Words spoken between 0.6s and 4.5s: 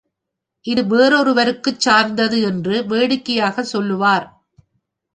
இது வேறொருவருக்குச் சார்ந்தது என்று வேடிக்கையாகச் சொல்லுவார்.